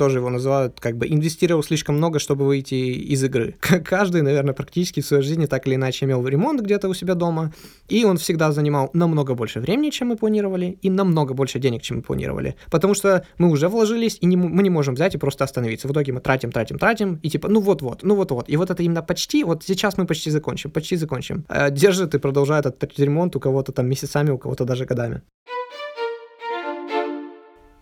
[0.00, 2.74] тоже его называют, как бы инвестировал слишком много, чтобы выйти
[3.12, 3.56] из игры.
[3.84, 7.52] Каждый, наверное, практически в своей жизни так или иначе имел ремонт где-то у себя дома,
[7.90, 11.98] и он всегда занимал намного больше времени, чем мы планировали, и намного больше денег, чем
[11.98, 12.54] мы планировали.
[12.70, 15.86] Потому что мы уже вложились, и не, мы не можем взять и просто остановиться.
[15.86, 18.48] В итоге мы тратим, тратим, тратим, и типа, ну вот-вот, ну вот-вот.
[18.48, 21.44] И вот это именно почти, вот сейчас мы почти закончим, почти закончим.
[21.50, 25.20] Э, держит и продолжает этот ремонт у кого-то там месяцами, у кого-то даже годами.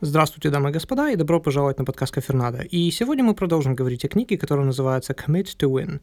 [0.01, 2.59] Здравствуйте, дамы и господа, и добро пожаловать на подкаст Кафернада.
[2.59, 5.99] И сегодня мы продолжим говорить о книге, которая называется «Commit to Win».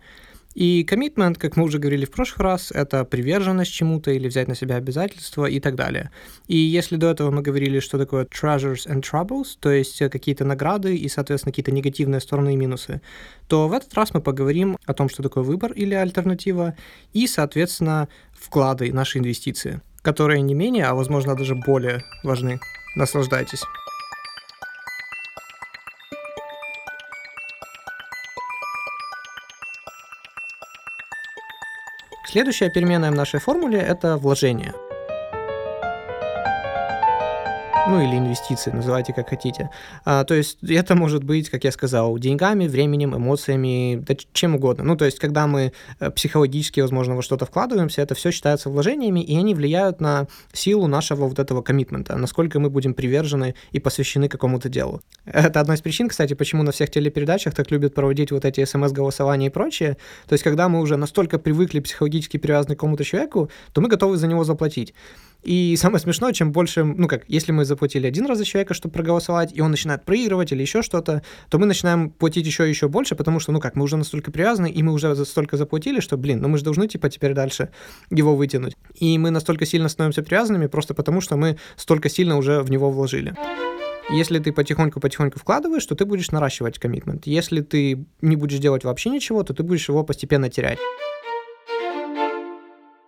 [0.53, 4.55] И коммитмент, как мы уже говорили в прошлый раз, это приверженность чему-то или взять на
[4.55, 6.11] себя обязательства и так далее.
[6.47, 10.93] И если до этого мы говорили, что такое treasures and troubles, то есть какие-то награды
[10.93, 13.01] и, соответственно, какие-то негативные стороны и минусы,
[13.47, 16.75] то в этот раз мы поговорим о том, что такое выбор или альтернатива,
[17.13, 22.59] и, соответственно, вклады, наши инвестиции, которые не менее, а возможно даже более важны.
[22.97, 23.63] Наслаждайтесь.
[32.35, 34.73] Следующая переменная в нашей формуле– это вложение–
[37.87, 39.69] ну или инвестиции, называйте как хотите.
[40.05, 44.83] А, то есть это может быть, как я сказал, деньгами, временем, эмоциями, да чем угодно.
[44.83, 49.19] Ну то есть когда мы э, психологически, возможно, во что-то вкладываемся, это все считается вложениями,
[49.19, 54.29] и они влияют на силу нашего вот этого коммитмента, насколько мы будем привержены и посвящены
[54.29, 55.01] какому-то делу.
[55.25, 59.47] Это одна из причин, кстати, почему на всех телепередачах так любят проводить вот эти смс-голосования
[59.47, 59.97] и прочее.
[60.27, 64.17] То есть когда мы уже настолько привыкли психологически привязаны к какому-то человеку, то мы готовы
[64.17, 64.93] за него заплатить.
[65.45, 68.93] И самое смешное, чем больше, ну как, если мы заплатили один раз за человека, чтобы
[68.93, 72.87] проголосовать, и он начинает проигрывать или еще что-то, то мы начинаем платить еще и еще
[72.87, 76.17] больше, потому что, ну как, мы уже настолько привязаны, и мы уже столько заплатили, что,
[76.17, 77.69] блин, ну мы же должны, типа, теперь дальше
[78.09, 78.75] его вытянуть.
[78.95, 82.89] И мы настолько сильно становимся привязанными просто потому, что мы столько сильно уже в него
[82.89, 83.35] вложили.
[84.09, 87.27] Если ты потихоньку-потихоньку вкладываешь, то ты будешь наращивать коммитмент.
[87.27, 90.79] Если ты не будешь делать вообще ничего, то ты будешь его постепенно терять.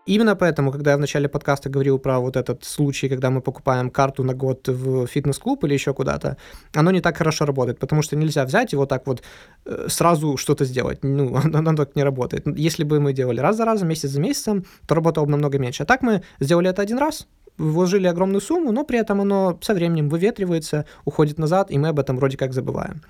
[0.07, 3.89] Именно поэтому, когда я в начале подкаста говорил про вот этот случай, когда мы покупаем
[3.89, 6.37] карту на год в фитнес-клуб или еще куда-то,
[6.73, 9.21] оно не так хорошо работает, потому что нельзя взять и вот так вот
[9.65, 11.03] э, сразу что-то сделать.
[11.03, 12.47] Ну, оно, оно так не работает.
[12.57, 15.83] Если бы мы делали раз за разом, месяц за месяцем, то работало бы намного меньше.
[15.83, 19.73] А так мы сделали это один раз, вложили огромную сумму, но при этом оно со
[19.73, 23.01] временем выветривается, уходит назад, и мы об этом вроде как забываем.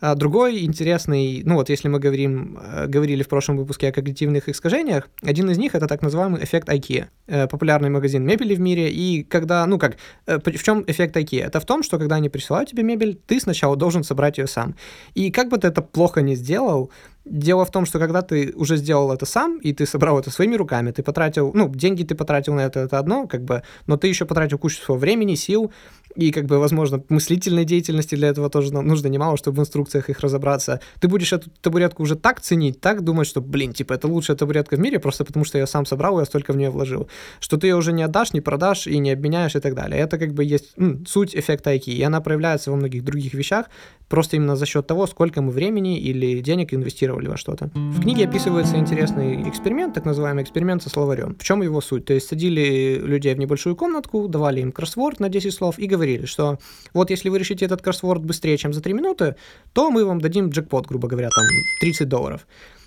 [0.00, 4.48] А другой интересный, ну вот если мы говорим, э, говорили в прошлом выпуске о когнитивных
[4.48, 8.90] искажениях, один из них это так называемый эффект IKEA, э, популярный магазин мебели в мире,
[8.90, 9.96] и когда, ну как,
[10.26, 11.46] э, в чем эффект IKEA?
[11.46, 14.74] Это в том, что когда они присылают тебе мебель, ты сначала должен собрать ее сам.
[15.14, 16.90] И как бы ты это плохо не сделал,
[17.28, 20.54] Дело в том, что когда ты уже сделал это сам, и ты собрал это своими
[20.54, 24.06] руками, ты потратил, ну, деньги ты потратил на это, это одно, как бы, но ты
[24.06, 25.72] еще потратил кучу своего времени, сил,
[26.14, 30.20] и, как бы, возможно, мыслительной деятельности для этого тоже нужно немало, чтобы в инструкциях их
[30.20, 30.80] разобраться.
[31.00, 34.76] Ты будешь эту табуретку уже так ценить, так думать, что, блин, типа, это лучшая табуретка
[34.76, 37.08] в мире, просто потому что я сам собрал, и я столько в нее вложил,
[37.40, 40.00] что ты ее уже не отдашь, не продашь и не обменяешь и так далее.
[40.00, 43.66] Это, как бы, есть ну, суть эффекта IKEA, и она проявляется во многих других вещах,
[44.08, 47.70] просто именно за счет того, сколько мы времени или денег инвестировали во что-то.
[47.74, 51.34] В книге описывается интересный эксперимент, так называемый эксперимент со словарем.
[51.38, 52.04] В чем его суть?
[52.04, 56.26] То есть садили людей в небольшую комнатку, давали им кроссворд на 10 слов и говорили,
[56.26, 56.58] что
[56.92, 59.36] вот если вы решите этот кроссворд быстрее, чем за 3 минуты,
[59.72, 61.44] то мы вам дадим джекпот, грубо говоря, там
[61.80, 62.46] 30 долларов.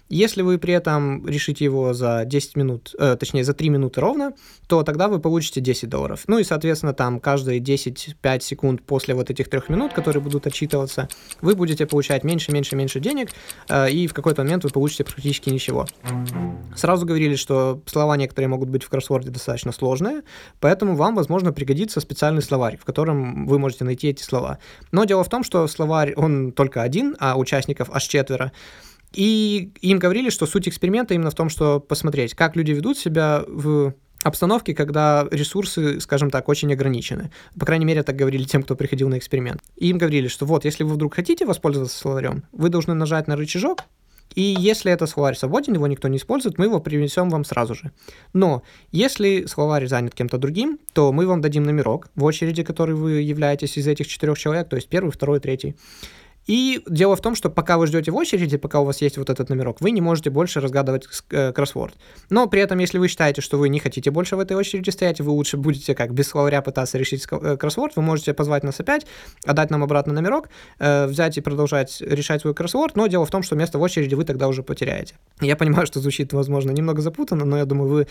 [0.10, 4.34] Если вы при этом решите его за 10 минут, э, точнее за 3 минуты ровно,
[4.68, 6.24] то тогда вы получите 10 долларов.
[6.26, 11.08] Ну и, соответственно, там каждые 10-5 секунд после вот этих трех минут, которые будут отчитываться,
[11.42, 13.30] вы будете получать меньше, меньше, меньше денег,
[13.70, 15.86] э, и в какой-то момент вы получите практически ничего.
[16.76, 20.24] Сразу говорили, что слова некоторые могут быть в кроссворде достаточно сложные,
[20.60, 24.58] поэтому вам, возможно, пригодится специальный словарь, в котором вы можете найти эти слова.
[24.92, 28.52] Но дело в том, что словарь, он только один, а участников аж четверо.
[29.14, 33.44] И им говорили, что суть эксперимента именно в том, что посмотреть, как люди ведут себя
[33.48, 33.94] в
[34.24, 37.32] обстановке, когда ресурсы, скажем так, очень ограничены.
[37.58, 39.62] По крайней мере, так говорили тем, кто приходил на эксперимент.
[39.78, 43.36] И им говорили, что вот, если вы вдруг хотите воспользоваться словарем, вы должны нажать на
[43.36, 43.84] рычажок,
[44.36, 47.92] и если это словарь свободен, его никто не использует, мы его принесем вам сразу же.
[48.34, 53.22] Но если словарь занят кем-то другим, то мы вам дадим номерок в очереди, который вы
[53.22, 55.76] являетесь из этих четырех человек, то есть первый, второй, третий.
[56.50, 59.30] И дело в том, что пока вы ждете в очереди, пока у вас есть вот
[59.30, 61.94] этот номерок, вы не можете больше разгадывать э, кроссворд.
[62.32, 65.22] Но при этом, если вы считаете, что вы не хотите больше в этой очереди стоять,
[65.22, 69.06] вы лучше будете как без словаря пытаться решить э, кроссворд, вы можете позвать нас опять,
[69.46, 70.50] отдать нам обратно номерок,
[70.80, 74.16] э, взять и продолжать решать свой кроссворд, но дело в том, что место в очереди
[74.16, 75.14] вы тогда уже потеряете.
[75.42, 78.08] Я понимаю, что звучит, возможно, немного запутанно, но я думаю, вы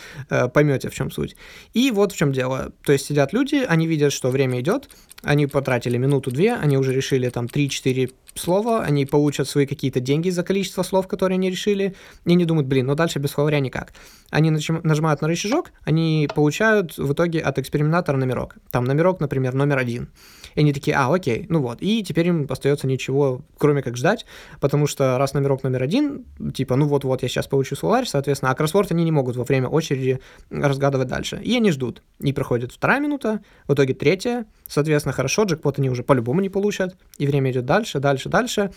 [0.55, 1.35] поймете, в чем суть.
[1.75, 2.71] И вот в чем дело.
[2.85, 4.89] То есть сидят люди, они видят, что время идет,
[5.23, 10.31] они потратили минуту-две, они уже решили там 3, 4, слово, они получат свои какие-то деньги
[10.31, 11.95] за количество слов, которые они решили,
[12.25, 13.93] и они думают, блин, ну дальше без словаря никак.
[14.31, 18.57] Они нажимают на рычажок, они получают в итоге от экспериментатора номерок.
[18.71, 20.11] Там номерок, например, номер один.
[20.55, 21.79] И они такие, а, окей, ну вот.
[21.81, 24.27] И теперь им остается ничего, кроме как ждать,
[24.61, 28.55] потому что раз номерок номер один, типа, ну вот-вот, я сейчас получу словарь, соответственно, а
[28.55, 30.21] кроссворд они не могут во время очереди
[30.51, 31.41] разгадывать дальше.
[31.43, 32.03] И они ждут.
[32.21, 36.97] И проходит вторая минута, в итоге третья, соответственно, хорошо, джекпот они уже по-любому не получат,
[37.19, 38.71] и время идет дальше, дальше, дальше.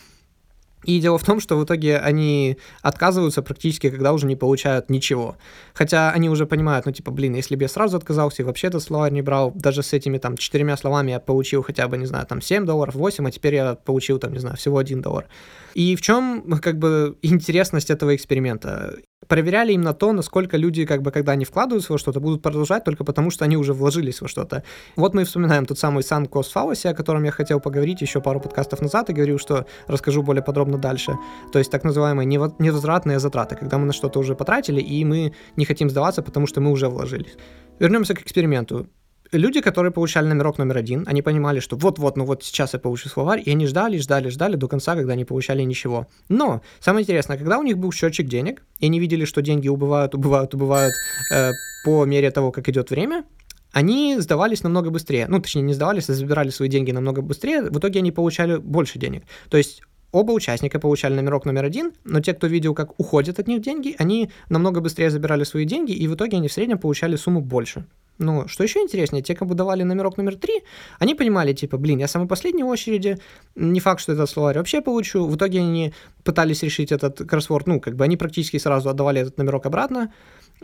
[0.84, 5.38] И дело в том, что в итоге они отказываются практически, когда уже не получают ничего.
[5.74, 8.82] Хотя они уже понимают, ну типа, блин, если бы я сразу отказался и вообще этот
[8.82, 12.26] словарь не брал, даже с этими там четырьмя словами я получил хотя бы, не знаю,
[12.26, 15.28] там 7 долларов, 8, а теперь я получил там, не знаю, всего 1 доллар.
[15.74, 18.96] И в чем как бы интересность этого эксперимента?
[19.28, 23.04] проверяли именно то, насколько люди, как бы, когда они вкладываются во что-то, будут продолжать только
[23.04, 24.64] потому, что они уже вложились во что-то.
[24.96, 28.40] Вот мы вспоминаем тот самый Сан Cost Fallacy, о котором я хотел поговорить еще пару
[28.40, 31.18] подкастов назад и говорил, что расскажу более подробно дальше.
[31.52, 35.66] То есть так называемые невозвратные затраты, когда мы на что-то уже потратили, и мы не
[35.66, 37.38] хотим сдаваться, потому что мы уже вложились.
[37.80, 38.88] Вернемся к эксперименту
[39.32, 43.10] люди, которые получали номерок номер один, они понимали, что вот-вот, ну вот сейчас я получу
[43.10, 46.08] словарь, и они ждали, ждали, ждали до конца, когда не получали ничего.
[46.30, 50.16] Но самое интересное, когда у них был счетчик денег, и они видели, что деньги убывают,
[50.16, 50.94] убывают, убывают
[51.34, 51.52] э,
[51.86, 53.26] по мере того, как идет время,
[53.72, 55.28] они сдавались намного быстрее.
[55.30, 57.62] Ну, точнее, не сдавались, а забирали свои деньги намного быстрее.
[57.62, 59.24] В итоге они получали больше денег.
[59.50, 63.48] То есть Оба участника получали номерок номер один, но те, кто видел, как уходят от
[63.48, 67.16] них деньги, они намного быстрее забирали свои деньги, и в итоге они в среднем получали
[67.16, 67.86] сумму больше.
[68.18, 70.62] Ну, что еще интереснее, те, кому давали номерок номер три,
[71.00, 73.18] они понимали, типа, блин, я самый последний в очереди,
[73.56, 75.26] не факт, что этот словарь вообще получу.
[75.26, 75.94] В итоге они
[76.24, 80.12] пытались решить этот кроссворд, ну, как бы они практически сразу отдавали этот номерок обратно,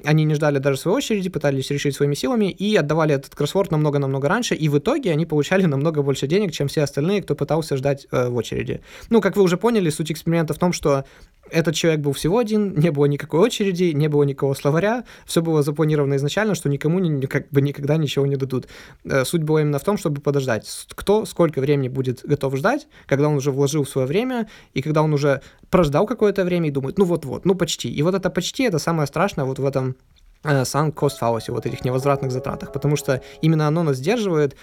[0.04, 4.28] они не ждали даже своей очереди, пытались решить своими силами и отдавали этот кроссворд намного-намного
[4.28, 8.08] раньше, и в итоге они получали намного больше денег, чем все остальные, кто пытался ждать
[8.12, 8.82] э, в очереди.
[9.10, 11.06] Ну, как вы уже поняли, суть эксперимента в том, что
[11.52, 15.64] этот человек был всего один, не было никакой очереди, не было никакого словаря, все было
[15.64, 18.68] запланировано изначально, что никому ни, как бы никогда ничего не дадут.
[19.06, 23.28] Э, суть была именно в том, чтобы подождать, кто сколько времени будет готов ждать, когда
[23.28, 27.06] он уже вложил свое время, и когда он уже прождал какое-то время и думает, ну
[27.06, 27.90] вот-вот, ну почти.
[27.90, 29.96] И вот это почти, это самое страшное вот в этом
[30.44, 34.56] э, sunk cost fallacy, вот этих невозвратных затратах, потому что именно оно нас сдерживает,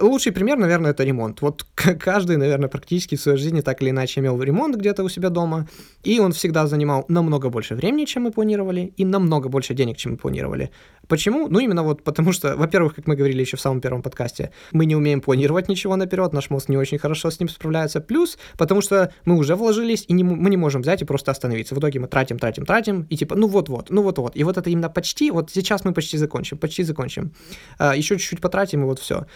[0.00, 1.40] Лучший пример, наверное, это ремонт.
[1.40, 5.30] Вот каждый, наверное, практически в своей жизни так или иначе имел ремонт где-то у себя
[5.30, 5.66] дома,
[6.04, 10.12] и он всегда занимал намного больше времени, чем мы планировали, и намного больше денег, чем
[10.12, 10.70] мы планировали.
[11.08, 11.48] Почему?
[11.48, 14.84] Ну, именно вот потому что, во-первых, как мы говорили еще в самом первом подкасте, мы
[14.84, 18.00] не умеем планировать ничего наперед, наш мозг не очень хорошо с ним справляется.
[18.00, 21.74] Плюс, потому что мы уже вложились, и не, мы не можем взять и просто остановиться.
[21.74, 24.36] В итоге мы тратим, тратим, тратим, и типа, ну вот-вот, ну вот-вот.
[24.36, 27.32] И вот это именно почти, вот сейчас мы почти закончим, почти закончим.
[27.78, 29.26] А, еще чуть-чуть потратим, и вот все.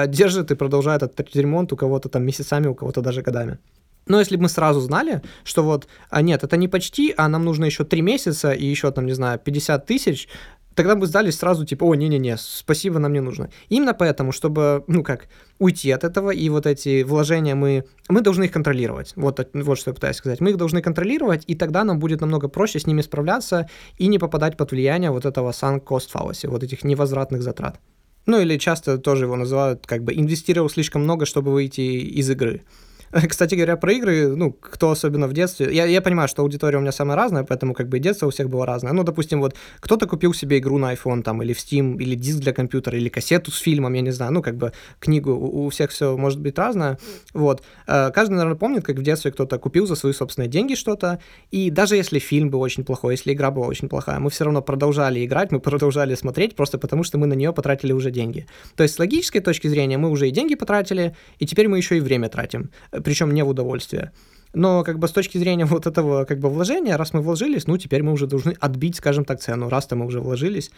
[0.00, 3.58] А, держит и продолжает этот ремонт у кого-то там месяцами, у кого-то даже годами.
[4.06, 7.44] Но если бы мы сразу знали, что вот, а нет, это не почти, а нам
[7.44, 10.28] нужно еще 3 месяца и еще там, не знаю, 50 тысяч,
[10.74, 13.50] тогда бы сдались сразу, типа, о, не-не-не, спасибо, нам не нужно.
[13.68, 18.44] Именно поэтому, чтобы, ну как, уйти от этого, и вот эти вложения мы, мы должны
[18.44, 19.12] их контролировать.
[19.16, 20.40] Вот, вот что я пытаюсь сказать.
[20.40, 23.68] Мы их должны контролировать, и тогда нам будет намного проще с ними справляться
[23.98, 27.78] и не попадать под влияние вот этого sunk cost fallacy, вот этих невозвратных затрат.
[28.26, 32.62] Ну или часто тоже его называют, как бы, инвестировал слишком много, чтобы выйти из игры.
[33.28, 36.80] Кстати говоря, про игры, ну, кто особенно в детстве, я, я понимаю, что аудитория у
[36.80, 38.92] меня самая разная, поэтому как бы и детство у всех было разное.
[38.92, 42.38] Ну, допустим, вот кто-то купил себе игру на iPhone там, или в Steam, или диск
[42.38, 45.68] для компьютера, или кассету с фильмом, я не знаю, ну, как бы книгу, у, у
[45.70, 46.98] всех все может быть разное.
[47.34, 47.62] Вот.
[47.88, 51.18] Э, каждый, наверное, помнит, как в детстве кто-то купил за свои собственные деньги что-то,
[51.50, 54.62] и даже если фильм был очень плохой, если игра была очень плохая, мы все равно
[54.62, 58.46] продолжали играть, мы продолжали смотреть, просто потому что мы на нее потратили уже деньги.
[58.76, 61.96] То есть с логической точки зрения мы уже и деньги потратили, и теперь мы еще
[61.96, 64.12] и время тратим причем не в удовольствие.
[64.52, 67.76] Но как бы с точки зрения вот этого как бы вложения, раз мы вложились, ну
[67.78, 70.70] теперь мы уже должны отбить, скажем так, цену, раз-то мы уже вложились.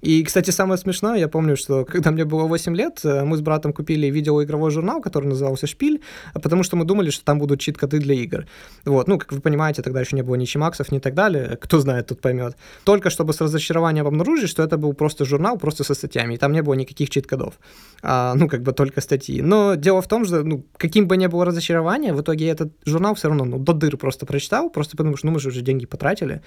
[0.00, 3.40] И, кстати, самое смешное, я помню, что когда мне было 8 лет, э, мы с
[3.40, 6.02] братом купили видеоигровой журнал, который назывался «Шпиль»,
[6.34, 8.46] потому что мы думали, что там будут чит-коды для игр.
[8.84, 11.80] Вот, ну, как вы понимаете, тогда еще не было ни чимаксов, ни так далее, кто
[11.80, 12.56] знает, тут поймет.
[12.84, 16.52] Только чтобы с разочарованием обнаружить, что это был просто журнал, просто со статьями, и там
[16.52, 17.54] не было никаких чит-кодов.
[18.02, 19.42] А, ну, как бы только статьи.
[19.42, 23.14] Но дело в том, что, ну, каким бы ни было разочарование, в итоге этот журнал
[23.14, 25.86] все равно, ну, до дыр просто прочитал, просто потому что, ну, мы же уже деньги
[25.86, 26.42] потратили.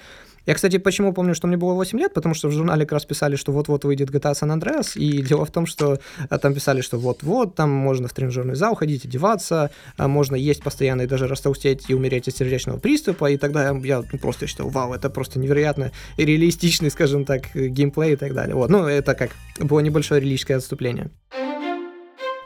[0.45, 3.05] Я, кстати, почему помню, что мне было 8 лет, потому что в журнале как раз
[3.05, 6.81] писали, что вот-вот выйдет GTA San Andreas, и дело в том, что а, там писали,
[6.81, 11.27] что вот-вот, там можно в тренажерный зал ходить, одеваться, а, можно есть постоянно и даже
[11.27, 15.39] растолстеть и умереть от сердечного приступа, и тогда я, ну, просто считал, вау, это просто
[15.39, 18.55] невероятно реалистичный, скажем так, геймплей и так далее.
[18.55, 21.09] Вот, ну, это как было небольшое религиозное отступление.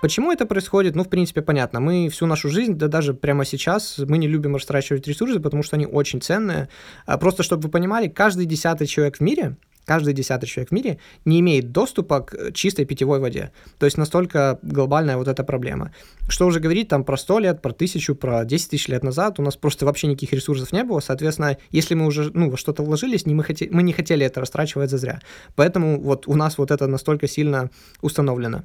[0.02, 0.96] Почему это происходит?
[0.96, 1.80] Ну, в принципе, понятно.
[1.80, 5.76] Мы всю нашу жизнь, да даже прямо сейчас, мы не любим растрачивать ресурсы, потому что
[5.76, 6.70] они очень ценные.
[7.06, 11.00] А просто, чтобы вы понимали, каждый десятый человек в мире каждый десятый человек в мире
[11.26, 13.52] не имеет доступа к чистой питьевой воде.
[13.78, 15.92] То есть настолько глобальная вот эта проблема.
[16.30, 19.44] Что уже говорить там про 100 лет, про тысячу, про 10 тысяч лет назад, у
[19.44, 21.00] нас просто вообще никаких ресурсов не было.
[21.00, 24.40] Соответственно, если мы уже ну, во что-то вложились, не мы, хоте, мы не хотели это
[24.40, 25.22] растрачивать зазря.
[25.56, 27.70] Поэтому вот у нас вот это настолько сильно
[28.02, 28.64] установлено.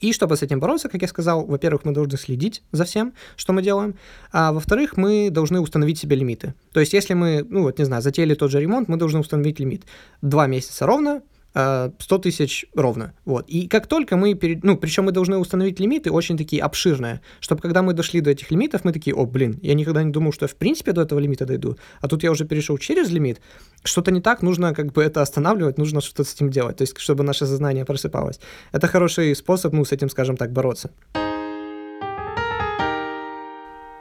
[0.00, 3.52] И чтобы с этим бороться, как я сказал, во-первых, мы должны следить за всем, что
[3.52, 3.94] мы делаем,
[4.32, 6.54] а во-вторых, мы должны установить себе лимиты.
[6.72, 9.60] То есть, если мы, ну вот, не знаю, затеяли тот же ремонт, мы должны установить
[9.60, 9.84] лимит.
[10.22, 11.22] Два месяца ровно,
[11.56, 13.14] 100 э, тысяч ровно.
[13.24, 13.48] Вот.
[13.48, 14.62] И как только мы, перед...
[14.62, 18.50] ну, причем мы должны установить лимиты очень такие обширные, чтобы когда мы дошли до этих
[18.50, 21.18] лимитов, мы такие, о, блин, я никогда не думал, что я в принципе до этого
[21.18, 23.40] лимита дойду, а тут я уже перешел через лимит,
[23.84, 26.98] что-то не так, нужно как бы это останавливать, нужно что-то с этим делать, то есть
[26.98, 28.38] чтобы наше сознание просыпалось.
[28.72, 30.90] Это хороший способ, ну, с этим, скажем так, бороться.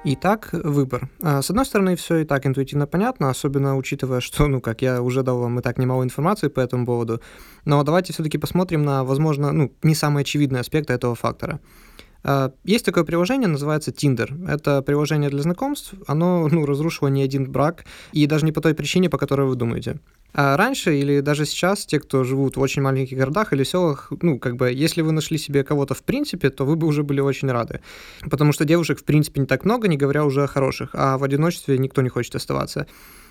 [0.07, 1.09] Итак, выбор.
[1.23, 5.01] А, с одной стороны, все и так интуитивно понятно, особенно учитывая, что, ну, как я
[5.01, 7.21] уже дал вам и так немало информации по этому поводу.
[7.65, 11.59] Но давайте все-таки посмотрим на, возможно, ну, не самые очевидные аспекты этого фактора.
[12.27, 14.51] А, есть такое приложение, называется Tinder.
[14.51, 15.93] Это приложение для знакомств.
[16.07, 19.55] Оно ну, разрушило не один брак, и даже не по той причине, по которой вы
[19.55, 19.99] думаете.
[20.33, 24.39] А раньше или даже сейчас те, кто живут в очень маленьких городах или селах, ну,
[24.39, 27.51] как бы, если вы нашли себе кого-то в принципе, то вы бы уже были очень
[27.51, 27.81] рады.
[28.27, 31.23] Потому что девушек, в принципе, не так много, не говоря уже о хороших, а в
[31.23, 32.87] одиночестве никто не хочет оставаться.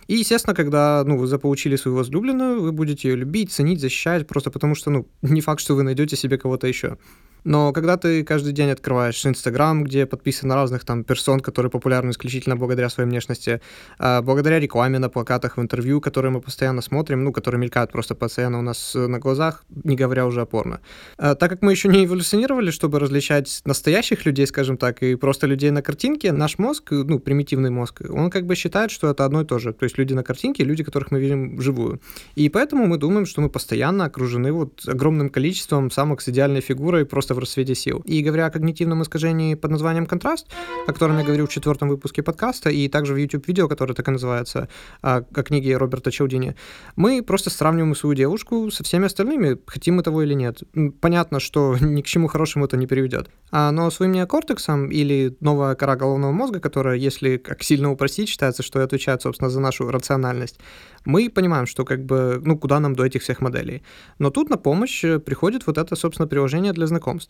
[0.07, 4.53] И, естественно, когда ну, вы заполучили свою возлюбленную, вы будете ее любить, ценить, защищать, просто
[4.53, 6.97] потому что ну, не факт, что вы найдете себе кого-то еще.
[7.45, 12.11] Но когда ты каждый день открываешь Инстаграм, где подписан на разных там персон, которые популярны
[12.11, 13.61] исключительно благодаря своей внешности,
[13.99, 18.15] а, благодаря рекламе на плакатах, в интервью, которые мы постоянно смотрим, ну, которые мелькают просто
[18.15, 20.81] постоянно у нас на глазах, не говоря уже о порно.
[21.19, 25.47] А, так как мы еще не эволюционировали, чтобы различать настоящих людей, скажем так, и просто
[25.47, 29.43] людей на картинке, наш мозг, ну, примитивный мозг, он как бы считает, что это одно
[29.43, 29.73] и то же.
[29.73, 32.01] То есть люди на картинке, люди, которых мы видим вживую.
[32.37, 37.05] И поэтому мы думаем, что мы постоянно окружены вот огромным количеством самок с идеальной фигурой
[37.05, 38.03] просто в рассвете сил.
[38.05, 40.47] И говоря о когнитивном искажении под названием контраст,
[40.87, 44.11] о котором я говорил в четвертом выпуске подкаста, и также в YouTube-видео, которое так и
[44.11, 44.69] называется,
[45.03, 46.57] о, о книге Роберта Челдини,
[46.97, 50.63] мы просто сравниваем свою девушку со всеми остальными, хотим мы того или нет.
[51.01, 53.29] Понятно, что ни к чему хорошему это не приведет.
[53.51, 58.63] А, но своим неокортексом или новая кора головного мозга, которая, если как сильно упростить, считается,
[58.63, 60.59] что отвечает, собственно, за нашу рациональность,
[61.05, 63.83] мы понимаем, что как бы, ну, куда нам до этих всех моделей.
[64.19, 67.24] Но тут на помощь э, приходит вот это, собственно, приложение для знакомств.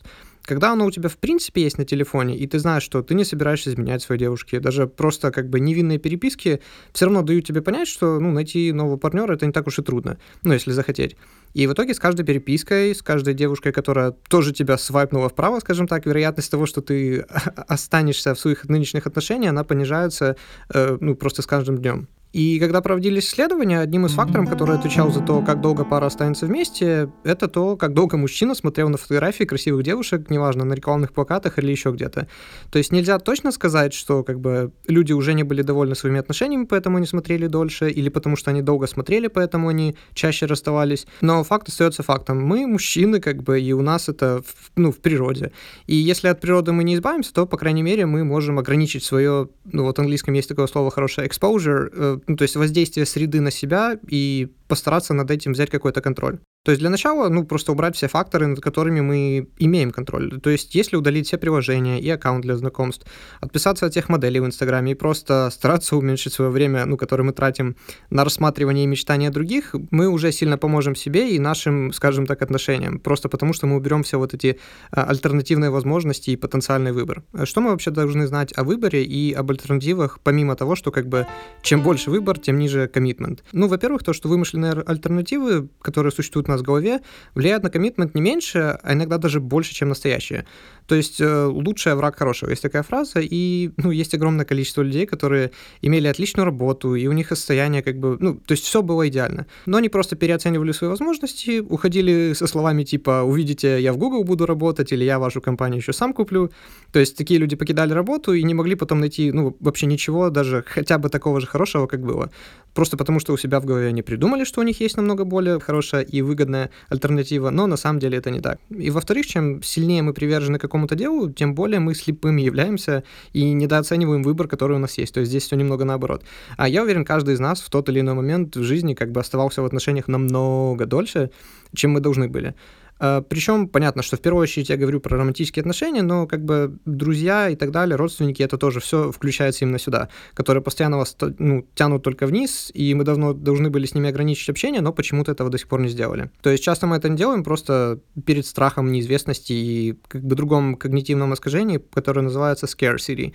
[0.45, 3.23] Когда оно у тебя в принципе есть на телефоне, и ты знаешь, что ты не
[3.23, 6.61] собираешься изменять своей девушке, даже просто как бы невинные переписки
[6.93, 9.81] все равно дают тебе понять, что, ну, найти нового партнера это не так уж и
[9.81, 11.17] трудно, ну, если захотеть.
[11.55, 15.87] И в итоге с каждой перепиской, с каждой девушкой, которая тоже тебя свайпнула вправо, скажем
[15.87, 17.21] так, вероятность того, что ты
[17.67, 20.35] останешься в своих нынешних отношениях, она понижается,
[20.73, 22.07] э, ну, просто с каждым днем.
[22.35, 26.45] И когда проводились исследования, одним из факторов, который отвечал за то, как долго пара останется
[26.47, 31.59] вместе, это то, как долго мужчина смотрел на фотографии красивых девушек, неважно, на рекламных плакатах
[31.59, 32.27] или еще где-то.
[32.71, 36.65] То есть нельзя точно сказать, что как бы люди уже не были довольны своими отношениями,
[36.65, 41.07] поэтому они смотрели дольше, или потому что они долго смотрели, поэтому они чаще расставались.
[41.21, 42.41] Но факт остается фактом.
[42.43, 45.53] Мы мужчины, как бы, и у нас это в, ну, в природе.
[45.87, 49.47] И если от природы мы не избавимся, то, по крайней мере, мы можем ограничить свое,
[49.63, 53.41] ну вот в английском есть такое слово хорошее, exposure, э, ну, то есть воздействие среды
[53.41, 56.39] на себя и постараться над этим взять какой-то контроль.
[56.65, 60.41] То есть для начала, ну, просто убрать все факторы, над которыми мы имеем контроль.
[60.41, 63.05] То есть если удалить все приложения и аккаунт для знакомств,
[63.39, 67.33] отписаться от тех моделей в Инстаграме и просто стараться уменьшить свое время, ну, которое мы
[67.33, 67.75] тратим
[68.09, 72.97] на рассматривание и мечтания других, мы уже сильно поможем себе и нашим, скажем так, отношениям.
[72.97, 77.23] Просто потому, что мы уберем все вот эти а, альтернативные возможности и потенциальный выбор.
[77.43, 81.27] Что мы вообще должны знать о выборе и об альтернативах, помимо того, что как бы
[81.61, 83.43] чем больше выбор, тем ниже коммитмент?
[83.51, 87.01] Ну, во-первых, то, что вымышленные альтернативы, которые существуют на нас в голове,
[87.35, 90.45] влияют на коммитмент не меньше, а иногда даже больше, чем настоящие.
[90.87, 92.49] То есть э, лучший враг хорошего.
[92.49, 97.11] Есть такая фраза, и ну, есть огромное количество людей, которые имели отличную работу, и у
[97.11, 99.47] них состояние как бы, ну, то есть все было идеально.
[99.65, 104.45] Но они просто переоценивали свои возможности, уходили со словами типа «увидите, я в Google буду
[104.45, 106.51] работать», или «я вашу компанию еще сам куплю».
[106.91, 110.63] То есть такие люди покидали работу и не могли потом найти, ну, вообще ничего, даже
[110.67, 112.29] хотя бы такого же хорошего, как было.
[112.75, 115.59] Просто потому, что у себя в голове они придумали, что у них есть намного более
[115.59, 118.59] хорошая и выгодная альтернатива, но на самом деле это не так.
[118.69, 123.03] И во-вторых, чем сильнее мы привержены какому какому-то делу, тем более мы слепыми являемся
[123.33, 125.13] и недооцениваем выбор, который у нас есть.
[125.13, 126.23] То есть здесь все немного наоборот.
[126.57, 129.21] А я уверен, каждый из нас в тот или иной момент в жизни как бы
[129.21, 131.29] оставался в отношениях намного дольше,
[131.73, 132.53] чем мы должны были.
[132.99, 136.77] А, Причем понятно, что в первую очередь я говорю про романтические отношения, но как бы
[136.85, 141.67] друзья и так далее, родственники, это тоже все включается именно сюда, которые постоянно вас ну,
[141.75, 145.49] тянут только вниз, и мы давно должны были с ними ограничить общение, но почему-то этого
[145.49, 146.31] до сих пор не сделали.
[146.41, 150.75] То есть часто мы это не делаем просто перед страхом неизвестности и как бы другом
[150.75, 153.33] когнитивном искажении, которое называется scarcity.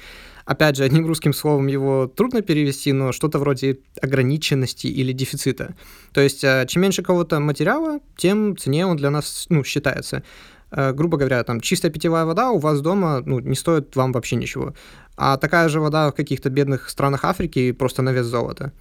[0.50, 5.76] Опять же, одним русским словом его трудно перевести, но что-то вроде ограниченности или дефицита.
[6.12, 10.24] То есть, э, чем меньше кого-то материала, тем ценнее он для нас ну, считается.
[10.72, 14.34] Э, грубо говоря, там чистая питьевая вода у вас дома ну, не стоит вам вообще
[14.34, 14.74] ничего.
[15.16, 18.72] А такая же вода в каких-то бедных странах Африки просто на вес золота.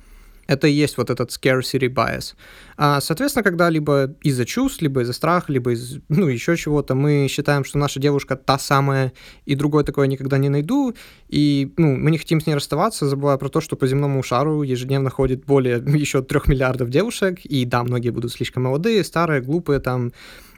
[0.49, 2.33] Это и есть вот этот scarcity bias.
[2.75, 7.27] А, соответственно, когда либо из-за чувств, либо из-за страха, либо из, ну, еще чего-то, мы
[7.29, 9.13] считаем, что наша девушка та самая,
[9.45, 10.95] и другой такой никогда не найду,
[11.27, 14.63] и ну, мы не хотим с ней расставаться, забывая про то, что по земному шару
[14.63, 19.79] ежедневно ходит более еще трех миллиардов девушек, и да, многие будут слишком молодые, старые, глупые,
[19.79, 20.11] там,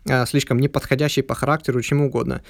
[0.10, 2.42] а, слишком неподходящие по характеру, чему угодно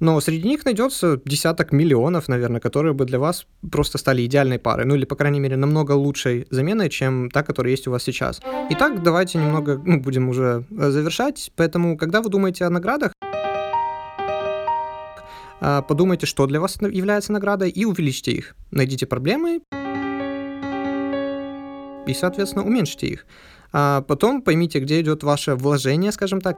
[0.00, 4.84] но среди них найдется десяток миллионов, наверное, которые бы для вас просто стали идеальной парой,
[4.84, 8.40] ну или, по крайней мере, намного лучшей заменой, чем та, которая есть у вас сейчас.
[8.70, 13.12] Итак, давайте немного, ну, будем уже э, завершать, поэтому, когда вы думаете о наградах,
[15.60, 18.54] а, подумайте, что для вас является наградой, и увеличьте их.
[18.70, 19.62] Найдите проблемы
[22.06, 23.26] и, соответственно, уменьшите их.
[23.72, 26.56] А потом поймите, где идет ваше вложение, скажем так,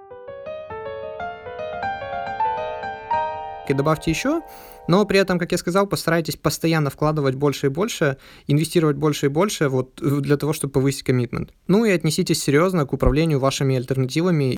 [3.71, 4.43] и добавьте еще,
[4.89, 9.29] но при этом, как я сказал, постарайтесь постоянно вкладывать больше и больше, инвестировать больше и
[9.29, 11.53] больше вот для того, чтобы повысить коммитмент.
[11.67, 14.57] Ну и отнеситесь серьезно к управлению вашими альтернативами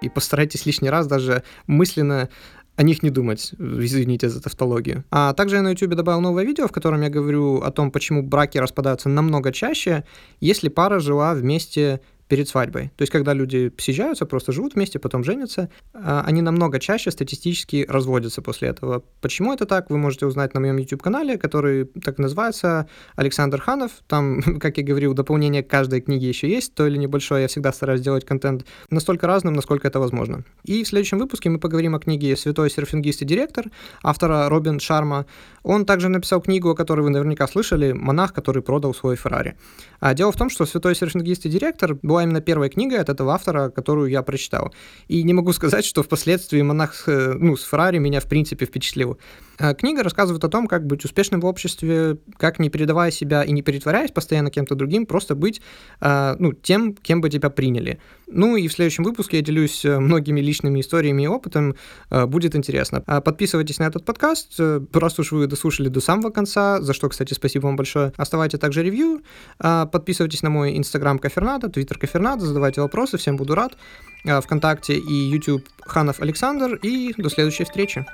[0.00, 2.28] и постарайтесь лишний раз даже мысленно
[2.76, 5.04] о них не думать, извините за тавтологию.
[5.10, 8.22] А также я на YouTube добавил новое видео, в котором я говорю о том, почему
[8.22, 10.04] браки распадаются намного чаще,
[10.40, 12.00] если пара жила вместе
[12.30, 12.92] перед свадьбой.
[12.96, 17.84] То есть, когда люди съезжаются, просто живут вместе, потом женятся, а, они намного чаще статистически
[17.88, 19.02] разводятся после этого.
[19.20, 23.90] Почему это так, вы можете узнать на моем YouTube-канале, который так называется Александр Ханов.
[24.06, 27.42] Там, как я говорил, дополнение к каждой книге еще есть, то или небольшое.
[27.42, 30.44] Я всегда стараюсь делать контент настолько разным, насколько это возможно.
[30.62, 33.64] И в следующем выпуске мы поговорим о книге «Святой серфингист и директор»
[34.04, 35.26] автора Робин Шарма.
[35.64, 39.56] Он также написал книгу, о которой вы наверняка слышали, «Монах, который продал свой Феррари».
[39.98, 43.08] А дело в том, что «Святой серфингист и директор» была была именно первая книга от
[43.08, 44.72] этого автора, которую я прочитал.
[45.08, 49.18] И не могу сказать, что впоследствии монах э, ну, с Феррари меня, в принципе, впечатлил.
[49.58, 53.52] А книга рассказывает о том, как быть успешным в обществе, как не передавая себя и
[53.52, 55.60] не перетворяясь постоянно кем-то другим, просто быть
[56.00, 57.98] а, ну, тем, кем бы тебя приняли.
[58.26, 61.74] Ну и в следующем выпуске я делюсь э, многими личными историями и опытом.
[62.10, 63.00] Э, будет интересно.
[63.00, 64.58] Подписывайтесь на этот подкаст,
[64.92, 68.12] раз уж вы дослушали до самого конца, за что, кстати, спасибо вам большое.
[68.16, 69.20] Оставайте также ревью,
[69.58, 73.76] подписывайтесь на мой инстаграм Кафернадо, твиттер Кафернадо, задавайте вопросы, всем буду рад.
[74.24, 78.04] ВКонтакте и YouTube Ханов Александр, и до следующей встречи.